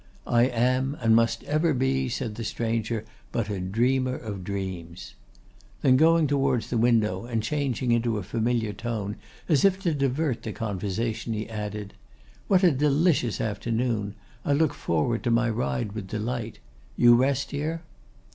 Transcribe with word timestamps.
'I 0.25 0.47
am 0.47 0.97
and 0.99 1.15
must 1.15 1.43
ever 1.43 1.75
be,' 1.75 2.09
said 2.09 2.33
the 2.33 2.43
stranger, 2.43 3.05
'but 3.31 3.51
a 3.51 3.59
dreamer 3.59 4.15
of 4.15 4.43
dreams.' 4.43 5.13
Then 5.83 5.95
going 5.95 6.25
towards 6.25 6.71
the 6.71 6.77
window, 6.79 7.25
and 7.25 7.43
changing 7.43 7.91
into 7.91 8.17
a 8.17 8.23
familiar 8.23 8.73
tone 8.73 9.17
as 9.47 9.63
if 9.63 9.79
to 9.81 9.93
divert 9.93 10.41
the 10.41 10.53
conversation, 10.53 11.33
he 11.33 11.47
added, 11.47 11.93
'What 12.47 12.63
a 12.63 12.71
delicious 12.71 13.39
afternoon! 13.39 14.15
I 14.43 14.53
look 14.53 14.73
forward 14.73 15.21
to 15.21 15.29
my 15.29 15.51
ride 15.51 15.91
with 15.91 16.07
delight. 16.07 16.57
You 16.97 17.13
rest 17.13 17.51
here? 17.51 17.83